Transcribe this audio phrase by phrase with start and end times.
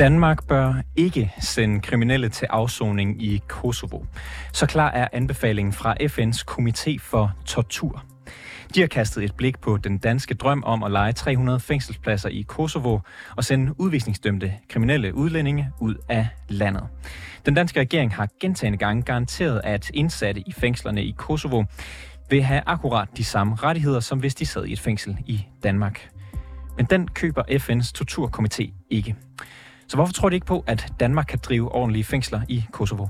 [0.00, 4.04] Danmark bør ikke sende kriminelle til afsoning i Kosovo.
[4.52, 8.04] Så klar er anbefalingen fra FN's komité for tortur.
[8.74, 12.44] De har kastet et blik på den danske drøm om at lege 300 fængselspladser i
[12.48, 12.98] Kosovo
[13.36, 16.86] og sende udvisningsdømte kriminelle udlændinge ud af landet.
[17.46, 21.64] Den danske regering har gentagende gange garanteret, at indsatte i fængslerne i Kosovo
[22.30, 26.10] vil have akkurat de samme rettigheder, som hvis de sad i et fængsel i Danmark.
[26.76, 29.16] Men den køber FN's torturkomité ikke.
[29.90, 33.06] Så hvorfor tror de ikke på, at Danmark kan drive ordentlige fængsler i Kosovo?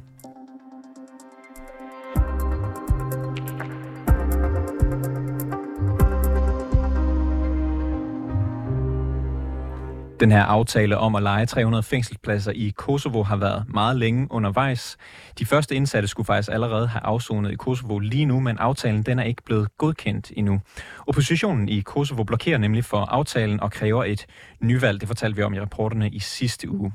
[10.20, 14.96] Den her aftale om at lege 300 fængselspladser i Kosovo har været meget længe undervejs.
[15.38, 19.18] De første indsatte skulle faktisk allerede have afsonet i Kosovo lige nu, men aftalen den
[19.18, 20.60] er ikke blevet godkendt endnu.
[21.06, 24.26] Oppositionen i Kosovo blokerer nemlig for aftalen og kræver et
[24.60, 25.00] nyvalg.
[25.00, 26.92] Det fortalte vi om i rapporterne i sidste uge.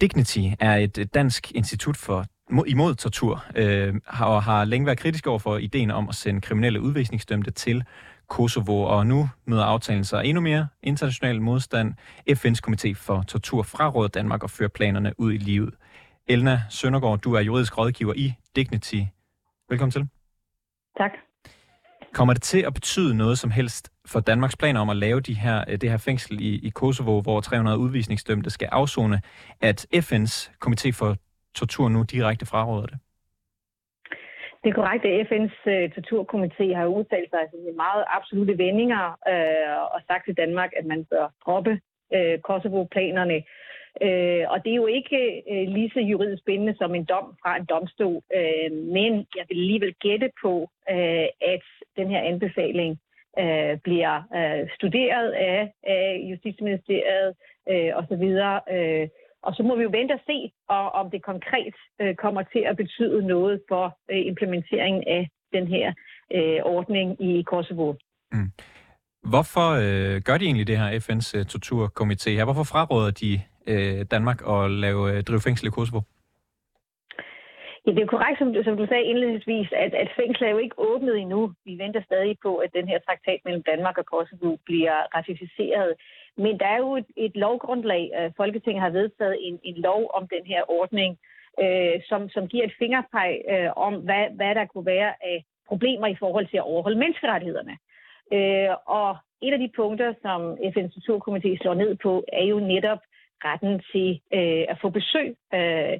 [0.00, 2.24] Dignity er et dansk institut for
[2.66, 6.80] imod tortur, øh, og har længe været kritisk over for ideen om at sende kriminelle
[6.80, 7.84] udvisningsdømte til
[8.28, 11.94] Kosovo, og nu møder aftalen sig endnu mere international modstand.
[12.30, 15.74] FN's komité for tortur fraråder Danmark og fører planerne ud i livet.
[16.26, 19.00] Elna Søndergaard, du er juridisk rådgiver i Dignity.
[19.68, 20.08] Velkommen til.
[20.98, 21.10] Tak.
[22.12, 25.34] Kommer det til at betyde noget som helst for Danmarks planer om at lave de
[25.34, 29.22] her, det her fængsel i, i Kosovo, hvor 300 udvisningsdømte skal afzone,
[29.60, 31.16] at FN's komité for
[31.54, 32.98] tortur nu direkte fraråder det?
[34.62, 39.04] Det er korrekt, at FN's uh, øh, torturkomité har udtalt sig i meget absolute vendinger
[39.32, 41.80] uh, og sagt til Danmark, at man bør droppe
[42.16, 43.38] uh, Kosovo-planerne.
[44.06, 47.56] Uh, og det er jo ikke uh, lige så juridisk bindende som en dom fra
[47.56, 50.52] en domstol, uh, men jeg vil alligevel gætte på,
[50.94, 51.64] uh, at
[51.96, 53.00] den her anbefaling
[53.42, 57.34] uh, bliver uh, studeret af, af Justitsministeriet
[57.70, 58.24] uh, osv.,
[58.76, 59.08] uh,
[59.42, 62.62] og så må vi jo vente og se, og, om det konkret øh, kommer til
[62.70, 65.92] at betyde noget for øh, implementeringen af den her
[66.36, 67.94] øh, ordning i Kosovo.
[68.32, 68.50] Mm.
[69.22, 72.44] Hvorfor øh, gør de egentlig det her FN's uh, torturkomité her?
[72.44, 73.32] Hvorfor fraråder de
[73.72, 76.00] øh, Danmark at lave øh, drive fængsel i Kosovo?
[77.84, 80.64] Ja, det er jo korrekt, som, som du sagde indledningsvis, at, at fængslet er jo
[80.64, 81.40] ikke åbnet endnu.
[81.68, 85.90] Vi venter stadig på, at den her traktat mellem Danmark og Kosovo bliver ratificeret.
[86.38, 88.10] Men der er jo et, et lovgrundlag.
[88.18, 91.18] Øh, Folketinget har vedtaget en, en lov om den her ordning,
[91.62, 96.06] øh, som, som giver et fingerpeg øh, om, hvad, hvad der kunne være af problemer
[96.06, 97.76] i forhold til at overholde menneskerettighederne.
[98.32, 102.98] Øh, og et af de punkter, som FN's Torturkomité slår ned på, er jo netop
[103.44, 105.36] retten til øh, at få besøg.
[105.54, 105.98] Øh,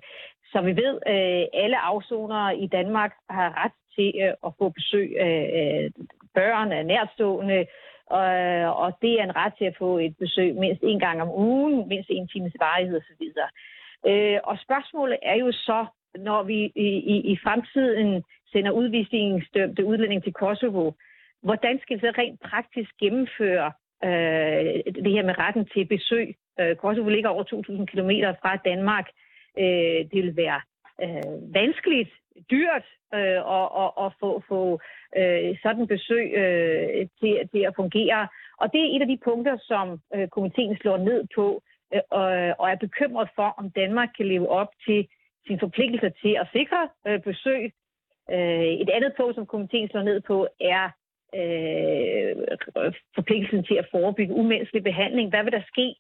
[0.52, 5.20] som vi ved, øh, alle afsonere i Danmark har ret til øh, at få besøg
[5.20, 5.90] af øh,
[6.34, 7.66] børn, af nærstående,
[8.10, 8.26] og,
[8.84, 11.88] og det er en ret til at få et besøg mindst en gang om ugen,
[11.88, 13.24] mindst en times varighed osv.
[14.06, 20.22] Øh, og spørgsmålet er jo så, når vi i, i, i fremtiden sender udvisningsdømte udlænding
[20.22, 20.92] til Kosovo,
[21.42, 23.72] hvordan skal vi så rent praktisk gennemføre
[24.04, 26.36] øh, det her med retten til besøg?
[26.60, 28.10] Øh, Kosovo ligger over 2.000 km
[28.42, 29.06] fra Danmark.
[29.58, 30.60] Øh, det vil være
[31.02, 32.10] øh, vanskeligt,
[32.50, 34.80] dyrt øh, at, at, at få, få
[35.18, 38.28] øh, sådan besøg øh, til, til at fungere.
[38.60, 41.62] Og det er et af de punkter, som øh, komiteen slår ned på
[41.94, 42.26] øh, og,
[42.58, 45.08] og er bekymret for, om Danmark kan leve op til
[45.46, 47.72] sin forpligtelse til at sikre øh, besøg.
[48.30, 50.84] Øh, et andet punkt, som komiteen slår ned på, er
[51.34, 52.36] øh,
[53.14, 55.30] forpligtelsen til at forebygge umenneskelig behandling.
[55.30, 55.94] Hvad vil der ske,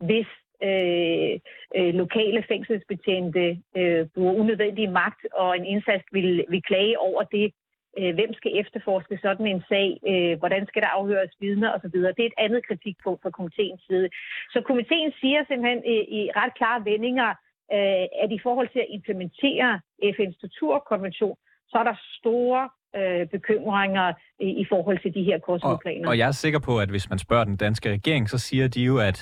[0.00, 0.26] hvis
[0.62, 1.40] øh,
[1.76, 7.52] øh, lokale fængselsbetjente øh, bruger unødvendig magt, og en indsats vil, vil klage over det.
[7.98, 9.88] Øh, hvem skal efterforske sådan en sag?
[10.10, 11.96] Øh, hvordan skal der afhøres vidner osv.?
[12.16, 14.08] Det er et andet kritikpunkt fra komiteens side.
[14.52, 15.82] Så komiteen siger simpelthen
[16.18, 17.30] i, ret klare vendinger,
[17.76, 19.80] øh, at i forhold til at implementere
[20.14, 21.36] FN's torturkonvention,
[21.70, 22.62] så er der store
[22.98, 26.06] øh, bekymringer i, i forhold til de her korsmålplaner.
[26.06, 28.68] Og, og jeg er sikker på, at hvis man spørger den danske regering, så siger
[28.68, 29.18] de jo, at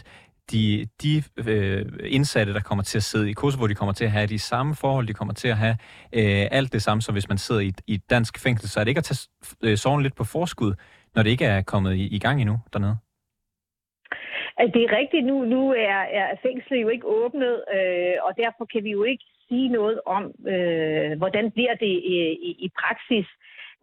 [0.53, 4.11] de, de øh, indsatte, der kommer til at sidde i Kosovo, de kommer til at
[4.11, 5.77] have de samme forhold, de kommer til at have
[6.13, 8.69] øh, alt det samme, som hvis man sidder i, i et dansk fængsel.
[8.69, 9.29] Så er det ikke at tage
[9.63, 10.73] øh, sorgen lidt på forskud,
[11.15, 12.97] når det ikke er kommet i, i gang endnu dernede?
[14.75, 15.27] Det er rigtigt.
[15.27, 19.25] Nu, nu er, er fængslet jo ikke åbnet, øh, og derfor kan vi jo ikke
[19.49, 20.25] sige noget om,
[20.55, 22.17] øh, hvordan bliver det i,
[22.49, 23.27] i, i praksis.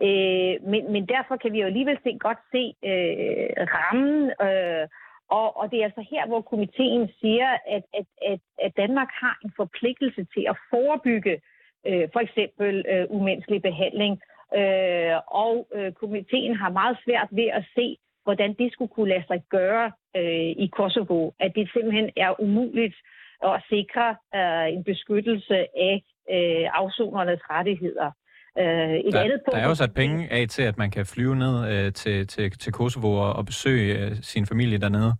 [0.08, 4.88] Øh, men, men derfor kan vi jo alligevel se, godt se øh, rammen øh,
[5.30, 9.38] og, og det er altså her, hvor komiteen siger, at, at, at, at Danmark har
[9.44, 11.42] en forpligtelse til at forebygge
[11.88, 14.22] øh, for eksempel øh, umenneskelig behandling.
[14.56, 19.28] Øh, og øh, komiteen har meget svært ved at se, hvordan det skulle kunne lade
[19.28, 21.32] sig gøre øh, i Kosovo.
[21.40, 22.96] At det simpelthen er umuligt
[23.44, 25.58] at sikre øh, en beskyttelse
[25.90, 28.12] af øh, afsonernes rettigheder.
[28.58, 31.06] Øh, et der, andet punkt, der er jo sat penge af til, at man kan
[31.06, 35.14] flyve ned øh, til, til, til Kosovo og, og besøge øh, sin familie dernede.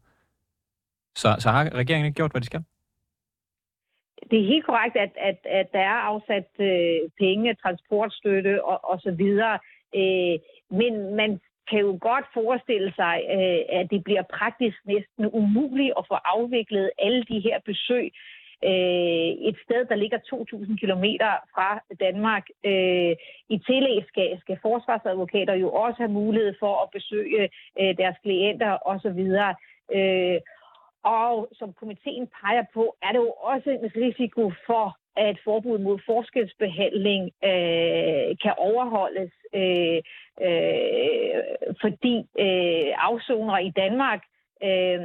[1.16, 2.64] Så, så har regeringen ikke gjort, hvad de skal?
[4.32, 9.00] Det er helt korrekt, at, at, at der er afsat øh, penge, transportstøtte og, og
[9.02, 9.60] så videre.
[9.96, 10.36] Øh,
[10.80, 11.40] men man
[11.70, 16.92] kan jo godt forestille sig, øh, at det bliver praktisk næsten umuligt at få afviklet
[16.98, 18.06] alle de her besøg
[18.70, 21.06] øh, et sted, der ligger 2.000 km
[21.54, 21.70] fra
[22.00, 22.46] Danmark.
[22.66, 23.14] Øh,
[23.50, 28.78] I tillæg skal, skal forsvarsadvokater jo også have mulighed for at besøge øh, deres klienter
[28.92, 29.22] osv.
[29.98, 30.40] Øh,
[31.04, 36.00] og som komiteen peger på, er der jo også en risiko for, at forbud mod
[36.06, 40.00] forskelsbehandling øh, kan overholdes, øh,
[40.46, 41.40] øh,
[41.82, 42.16] fordi
[42.46, 44.22] øh, afsoner i Danmark
[44.64, 45.00] øh,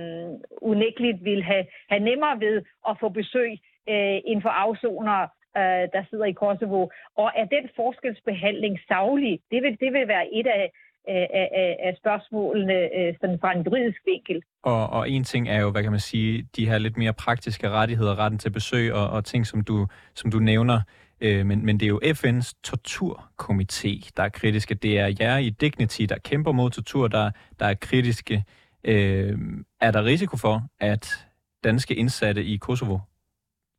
[0.62, 3.52] unægteligt vil have, have nemmere ved at få besøg
[3.88, 5.18] øh, inden for afsoner,
[5.56, 6.88] øh, der sidder i Kosovo.
[7.16, 9.40] Og er den forskelsbehandling savlig?
[9.50, 10.70] Det vil, det vil være et af,
[11.08, 14.42] af, af, af spørgsmålene øh, sådan fra en juridisk vinkel.
[14.62, 17.70] Og, og en ting er jo, hvad kan man sige, de her lidt mere praktiske
[17.70, 20.80] rettigheder, retten til besøg og, og ting, som du, som du nævner.
[21.20, 24.74] Øh, men, men det er jo FN's torturkomité, der er kritiske.
[24.74, 27.30] Det er jer i Dignity, der kæmper mod tortur, der,
[27.60, 28.44] der er kritiske.
[28.84, 29.38] Øh,
[29.80, 31.26] er der risiko for, at
[31.64, 32.98] danske indsatte i Kosovo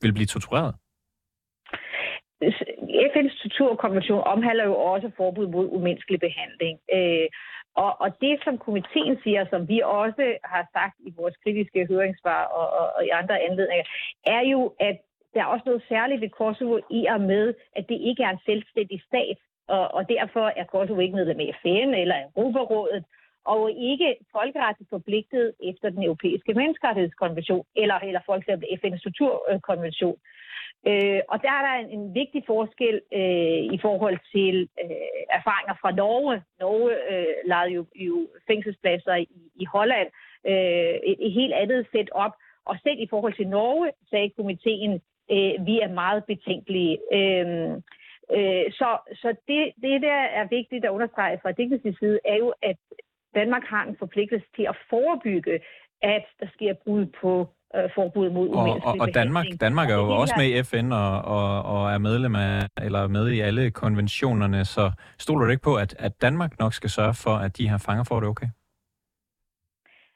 [0.01, 0.75] vil blive tortureret?
[3.13, 6.79] FN's torturkonvention omhandler jo også forbud mod umenneskelig behandling.
[6.93, 7.27] Øh,
[7.75, 12.43] og, og det, som komiteen siger, som vi også har sagt i vores kritiske høringssvar
[12.43, 13.85] og, og, og i andre anledninger,
[14.25, 14.97] er jo, at
[15.33, 18.45] der er også noget særligt ved Kosovo i og med, at det ikke er en
[18.45, 19.37] selvstændig stat,
[19.67, 23.03] og, og derfor er Kosovo ikke medlem af FN eller Europarådet,
[23.45, 30.17] og ikke folkeretligt forpligtet efter den europæiske menneskerettighedskonvention, eller, eller for eksempel FN's strukturkonvention.
[30.87, 35.75] Øh, og der er der en, en vigtig forskel øh, i forhold til øh, erfaringer
[35.81, 36.43] fra Norge.
[36.59, 40.07] Norge øh, lavede jo, jo fængselspladser i, i Holland,
[40.47, 42.31] øh, et, et helt andet set op.
[42.65, 44.93] Og selv i forhold til Norge sagde komiteen,
[45.31, 46.97] øh, vi er meget betænkelige.
[47.13, 47.71] Øh,
[48.37, 48.89] øh, så
[49.21, 52.77] så det, det, der er vigtigt at understrege fra Dignitys side, er jo, at
[53.35, 55.59] Danmark har en forpligtelse til at forebygge,
[56.01, 57.31] at der sker brud på
[57.75, 60.63] øh, forbud mod umenneskelig og, og, og Danmark, Danmark er jo og også med i
[60.63, 65.51] FN og, og, og er medlem af, eller med i alle konventionerne, så stoler du
[65.51, 68.29] ikke på, at, at Danmark nok skal sørge for, at de her fanger får det
[68.29, 68.47] okay?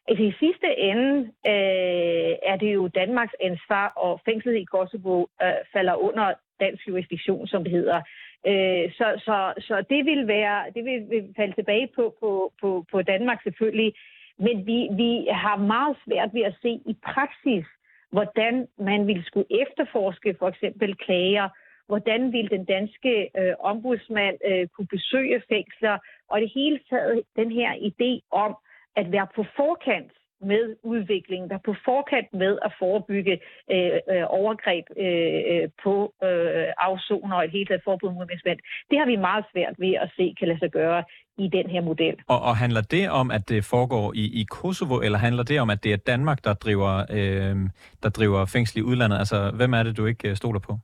[0.08, 1.12] Altså i sidste ende
[1.54, 7.48] øh, er det jo Danmarks ansvar, og fængslet i Kosovo øh, falder under dansk jurisdiktion,
[7.48, 8.02] som det hedder.
[8.48, 12.86] Øh, så, så, så det vil være, det vil, vil falde tilbage på, på, på,
[12.92, 13.94] på Danmark selvfølgelig.
[14.38, 17.66] Men vi, vi har meget svært ved at se i praksis,
[18.12, 21.50] hvordan man vil skulle efterforske for eksempel klager,
[21.88, 25.98] hvordan vil den danske øh, ombudsmand øh, kunne besøge fængsler,
[26.30, 28.56] og det hele taget den her idé om
[28.96, 30.12] at være på forkant
[30.52, 33.36] med udviklingen, der på forkant med at forebygge
[33.74, 35.96] øh, øh, overgreb øh, øh, på
[36.28, 38.60] øh, afsoner og et helt taget forbud mod menneskemand.
[38.90, 41.04] Det har vi meget svært ved at se kan lade sig gøre
[41.38, 42.16] i den her model.
[42.28, 45.70] Og, og handler det om, at det foregår i, i Kosovo, eller handler det om,
[45.70, 47.56] at det er Danmark, der driver, øh,
[48.04, 49.18] der driver fængsel i udlandet?
[49.18, 50.80] Altså, hvem er det, du ikke øh, stoler på?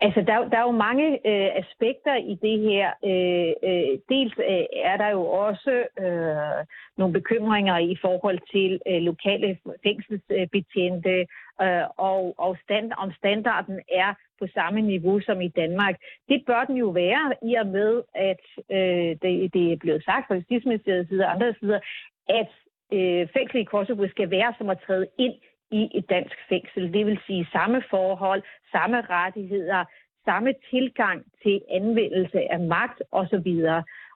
[0.00, 2.86] Altså, der, der er jo mange øh, aspekter i det her.
[3.04, 6.64] Øh, øh, dels øh, er der jo også øh,
[6.98, 11.26] nogle bekymringer i forhold til øh, lokale fængselsbetjente,
[11.62, 15.94] øh, og, og stand, om standarden er på samme niveau som i Danmark.
[16.28, 20.26] Det bør den jo være, i og med, at øh, det, det er blevet sagt
[20.26, 21.80] fra Justitsministeriets side og andre sider,
[22.28, 22.50] at
[22.92, 25.34] øh, fængsel i Kosovo skal være som at træde ind
[25.70, 26.92] i et dansk fængsel.
[26.92, 28.42] Det vil sige samme forhold,
[28.72, 29.84] samme rettigheder,
[30.24, 33.48] samme tilgang til anvendelse af magt osv.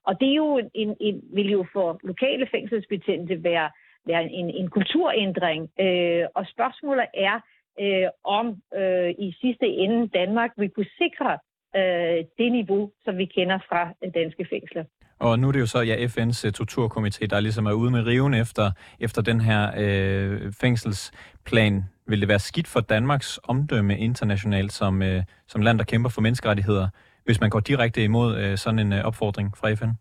[0.05, 3.71] Og det er jo en, en, vil jo for lokale fængselsbetjente være,
[4.07, 5.71] være en, en kulturændring.
[5.81, 7.41] Øh, og spørgsmålet er,
[7.81, 11.39] øh, om øh, i sidste ende Danmark vil kunne sikre
[11.77, 14.85] øh, det niveau, som vi kender fra øh, danske fængsler.
[15.21, 18.07] Og nu er det jo så ja, FN's øh, torturkomité, der ligesom er ude med
[18.07, 21.85] riven efter, efter den her øh, fængselsplan.
[22.07, 26.21] Vil det være skidt for Danmarks omdømme internationalt som, øh, som land, der kæmper for
[26.21, 26.89] menneskerettigheder,
[27.25, 29.93] hvis man går direkte imod øh, sådan en øh, opfordring fra FN?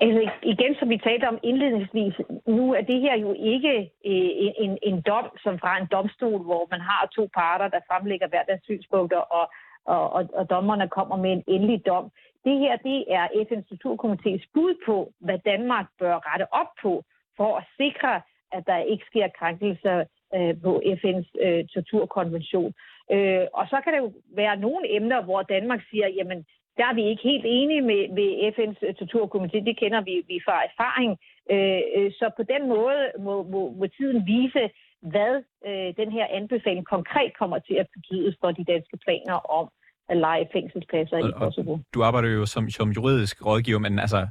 [0.00, 2.14] Altså igen, som vi talte om indledningsvis,
[2.46, 3.74] nu er det her jo ikke
[4.10, 4.30] øh,
[4.64, 8.42] en, en dom som fra en domstol, hvor man har to parter, der fremlægger hver
[8.42, 9.50] deres synspunkter, og,
[9.84, 12.10] og, og, og dommerne kommer med en endelig dom.
[12.44, 17.04] Det her, det er FN's strukturkomités bud på, hvad Danmark bør rette op på
[17.36, 18.20] for at sikre,
[18.52, 20.04] at der ikke sker krænkelser
[20.34, 22.74] øh, på FN's øh, torturkonvention.
[23.12, 26.46] Øh, og så kan der jo være nogle emner, hvor Danmark siger, jamen,
[26.78, 29.58] der er vi ikke helt enige med, med FN's øh, torturkomité.
[29.68, 31.10] Det kender vi, vi fra erfaring.
[31.50, 34.70] Øh, øh, så på den måde må, må, må tiden vise,
[35.02, 35.34] hvad
[35.66, 39.68] øh, den her anbefaling konkret kommer til at betyde for de danske planer om
[40.08, 41.78] at lege fængselspladser og, i Kosovo.
[41.94, 44.26] Du arbejder jo som, som juridisk rådgiver, men altså,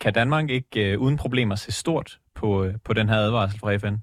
[0.00, 3.76] kan Danmark ikke øh, uden problemer se stort på, øh, på den her advarsel fra
[3.76, 3.96] FN?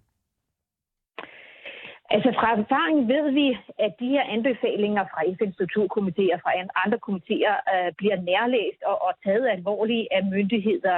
[2.15, 3.47] Altså fra erfaring ved vi,
[3.85, 6.51] at de her anbefalinger fra FN's strukturkomité og fra
[6.83, 10.97] andre komitéer øh, bliver nærlæst og, og taget alvorligt af myndigheder.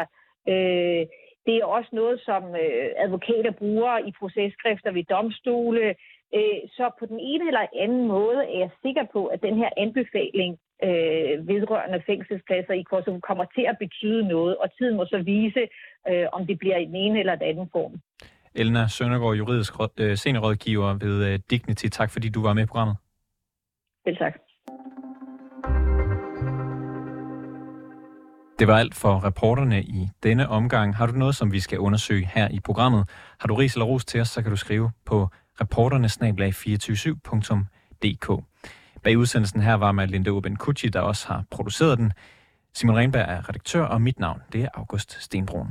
[0.52, 1.02] Øh,
[1.46, 5.96] det er også noget, som øh, advokater bruger i processkrifter ved domstole.
[6.38, 9.70] Øh, så på den ene eller anden måde er jeg sikker på, at den her
[9.78, 10.52] anbefaling
[10.88, 15.64] øh, vedrørende fængselspladser i Kosovo kommer til at betyde noget, og tiden må så vise,
[16.10, 17.94] øh, om det bliver i den ene eller den anden form.
[18.56, 21.88] Elna Søndergaard, juridisk øh, seniorrådgiver ved øh, Dignity.
[21.88, 22.98] Tak fordi du var med i programmet.
[24.06, 24.34] Vel tak.
[28.60, 30.96] Det var alt for reporterne i denne omgang.
[30.96, 33.10] Har du noget, som vi skal undersøge her i programmet?
[33.40, 35.28] Har du ris eller ros til os, så kan du skrive på
[35.62, 38.44] reporternesnablag247.dk.
[39.04, 42.14] Bag udsendelsen her var med Linda Urban Kucci, der også har produceret den.
[42.74, 45.68] Simon Renberg er redaktør, og mit navn det er August Stenbrun.